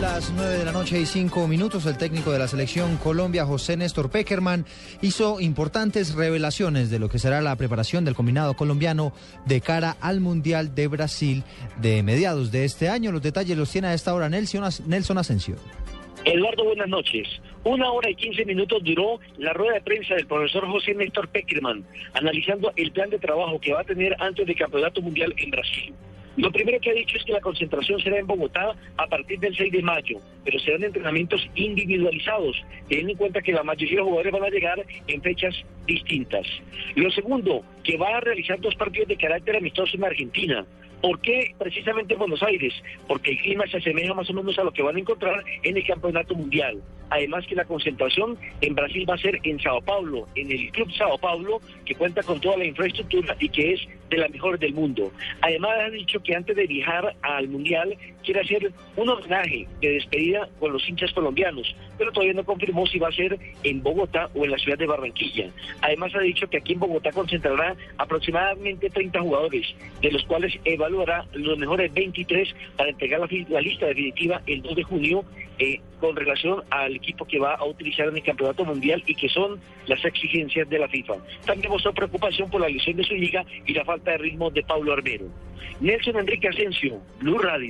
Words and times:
Las 0.00 0.32
9 0.34 0.56
de 0.56 0.64
la 0.64 0.72
noche 0.72 0.98
y 0.98 1.04
5 1.04 1.46
minutos. 1.46 1.84
El 1.84 1.98
técnico 1.98 2.32
de 2.32 2.38
la 2.38 2.48
selección 2.48 2.96
Colombia, 2.96 3.44
José 3.44 3.76
Néstor 3.76 4.10
Peckerman, 4.10 4.64
hizo 5.02 5.40
importantes 5.40 6.14
revelaciones 6.14 6.88
de 6.88 6.98
lo 6.98 7.10
que 7.10 7.18
será 7.18 7.42
la 7.42 7.54
preparación 7.56 8.06
del 8.06 8.14
combinado 8.14 8.54
colombiano 8.54 9.12
de 9.44 9.60
cara 9.60 9.98
al 10.00 10.20
Mundial 10.20 10.74
de 10.74 10.88
Brasil 10.88 11.44
de 11.82 12.02
mediados 12.02 12.50
de 12.50 12.64
este 12.64 12.88
año. 12.88 13.12
Los 13.12 13.20
detalles 13.20 13.58
los 13.58 13.70
tiene 13.70 13.88
a 13.88 13.94
esta 13.94 14.14
hora 14.14 14.30
Nelson, 14.30 14.64
Nelson 14.86 15.18
Asensio. 15.18 15.56
Eduardo, 16.24 16.64
buenas 16.64 16.88
noches. 16.88 17.28
Una 17.64 17.92
hora 17.92 18.08
y 18.08 18.14
quince 18.14 18.46
minutos 18.46 18.82
duró 18.82 19.20
la 19.36 19.52
rueda 19.52 19.74
de 19.74 19.80
prensa 19.82 20.14
del 20.14 20.26
profesor 20.26 20.66
José 20.66 20.94
Néstor 20.94 21.28
Peckerman, 21.28 21.84
analizando 22.14 22.72
el 22.76 22.90
plan 22.92 23.10
de 23.10 23.18
trabajo 23.18 23.60
que 23.60 23.74
va 23.74 23.82
a 23.82 23.84
tener 23.84 24.16
antes 24.18 24.46
del 24.46 24.56
Campeonato 24.56 25.02
Mundial 25.02 25.34
en 25.36 25.50
Brasil. 25.50 25.94
Lo 26.36 26.50
primero 26.52 26.80
que 26.80 26.90
ha 26.90 26.94
dicho 26.94 27.16
es 27.16 27.24
que 27.24 27.32
la 27.32 27.40
concentración 27.40 28.00
será 28.00 28.18
en 28.18 28.26
Bogotá 28.26 28.74
a 28.96 29.06
partir 29.06 29.38
del 29.40 29.56
6 29.56 29.72
de 29.72 29.82
mayo, 29.82 30.18
pero 30.44 30.58
serán 30.60 30.84
entrenamientos 30.84 31.46
individualizados, 31.54 32.64
teniendo 32.88 33.12
en 33.12 33.18
cuenta 33.18 33.42
que 33.42 33.52
la 33.52 33.62
mayoría 33.62 33.90
de 33.90 33.96
los 33.96 34.06
jugadores 34.06 34.32
van 34.32 34.44
a 34.44 34.50
llegar 34.50 34.86
en 35.06 35.22
fechas 35.22 35.54
distintas. 35.90 36.46
Lo 36.94 37.10
segundo, 37.10 37.64
que 37.82 37.96
va 37.96 38.16
a 38.16 38.20
realizar 38.20 38.60
dos 38.60 38.74
partidos 38.76 39.08
de 39.08 39.16
carácter 39.16 39.56
amistoso 39.56 39.96
en 39.96 40.04
Argentina. 40.04 40.64
¿Por 41.00 41.20
qué 41.20 41.54
precisamente 41.58 42.12
en 42.12 42.18
Buenos 42.18 42.42
Aires? 42.42 42.74
Porque 43.08 43.30
el 43.30 43.38
clima 43.38 43.66
se 43.66 43.78
asemeja 43.78 44.12
más 44.14 44.28
o 44.28 44.34
menos 44.34 44.58
a 44.58 44.64
lo 44.64 44.72
que 44.72 44.82
van 44.82 44.96
a 44.96 45.00
encontrar 45.00 45.42
en 45.62 45.76
el 45.76 45.86
Campeonato 45.86 46.34
Mundial. 46.34 46.80
Además 47.08 47.44
que 47.46 47.56
la 47.56 47.64
concentración 47.64 48.38
en 48.60 48.74
Brasil 48.74 49.08
va 49.08 49.14
a 49.14 49.18
ser 49.18 49.38
en 49.42 49.58
Sao 49.58 49.80
Paulo, 49.80 50.28
en 50.36 50.52
el 50.52 50.70
Club 50.70 50.92
Sao 50.92 51.18
Paulo, 51.18 51.60
que 51.84 51.94
cuenta 51.94 52.22
con 52.22 52.40
toda 52.40 52.58
la 52.58 52.64
infraestructura 52.64 53.36
y 53.40 53.48
que 53.48 53.72
es 53.72 53.80
de 54.10 54.18
las 54.18 54.30
mejores 54.30 54.60
del 54.60 54.74
mundo. 54.74 55.10
Además 55.40 55.70
ha 55.80 55.90
dicho 55.90 56.20
que 56.22 56.34
antes 56.34 56.54
de 56.54 56.66
viajar 56.66 57.16
al 57.22 57.48
Mundial 57.48 57.96
quiere 58.24 58.40
hacer 58.40 58.72
un 58.96 59.08
homenaje 59.08 59.66
de 59.80 59.92
despedida 59.92 60.48
con 60.58 60.72
los 60.72 60.88
hinchas 60.88 61.12
colombianos, 61.12 61.74
pero 61.98 62.12
todavía 62.12 62.34
no 62.34 62.44
confirmó 62.44 62.86
si 62.86 62.98
va 62.98 63.08
a 63.08 63.12
ser 63.12 63.38
en 63.64 63.82
Bogotá 63.82 64.28
o 64.34 64.44
en 64.44 64.50
la 64.52 64.58
ciudad 64.58 64.78
de 64.78 64.86
Barranquilla. 64.86 65.50
Además 65.82 66.14
ha 66.14 66.20
dicho 66.20 66.48
que 66.48 66.58
aquí 66.58 66.74
en 66.74 66.80
Bogotá 66.80 67.10
concentrará 67.12 67.74
aproximadamente 67.98 68.90
30 68.90 69.20
jugadores, 69.20 69.74
de 70.00 70.12
los 70.12 70.24
cuales 70.24 70.58
evaluará 70.64 71.26
los 71.32 71.58
mejores 71.58 71.92
23 71.92 72.54
para 72.76 72.90
entregar 72.90 73.20
la, 73.48 73.60
lista 73.60 73.86
definitiva 73.86 74.42
el 74.46 74.62
2 74.62 74.76
de 74.76 74.82
junio 74.82 75.24
eh, 75.58 75.80
con 76.00 76.16
relación 76.16 76.62
al 76.70 76.96
equipo 76.96 77.26
que 77.26 77.38
va 77.38 77.54
a 77.54 77.64
utilizar 77.64 78.08
en 78.08 78.16
el 78.16 78.22
Campeonato 78.22 78.64
Mundial 78.64 79.02
y 79.06 79.14
que 79.14 79.28
son 79.28 79.60
las 79.86 80.02
exigencias 80.04 80.68
de 80.68 80.78
la 80.78 80.88
FIFA. 80.88 81.14
También 81.44 81.70
mostró 81.70 81.92
preocupación 81.92 82.50
por 82.50 82.60
la 82.60 82.68
lesión 82.68 82.96
de 82.96 83.04
su 83.04 83.14
liga 83.14 83.44
y 83.66 83.74
la 83.74 83.84
falta 83.84 84.12
de 84.12 84.18
ritmo 84.18 84.50
de 84.50 84.62
Pablo 84.62 84.92
Armero. 84.92 85.26
Nelson 85.80 86.16
Enrique 86.16 86.48
Asensio, 86.48 87.00
Blue 87.20 87.38
Radio. 87.38 87.68